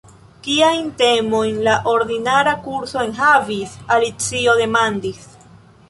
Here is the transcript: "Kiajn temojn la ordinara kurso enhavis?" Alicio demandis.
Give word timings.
"Kiajn 0.45 0.87
temojn 1.01 1.59
la 1.67 1.75
ordinara 1.93 2.55
kurso 2.65 3.05
enhavis?" 3.11 3.79
Alicio 3.99 4.61
demandis. 4.67 5.27